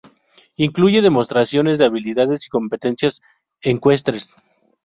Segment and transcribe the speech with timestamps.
[0.55, 3.21] Incluye demostraciones de habilidades y competencias
[3.61, 4.35] ecuestres.